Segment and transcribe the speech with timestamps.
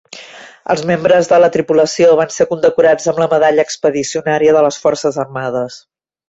[0.73, 5.23] Els membres de la tripulació van ser condecorats amb la Medalla Expedicionària de les Forces
[5.27, 5.79] Armades.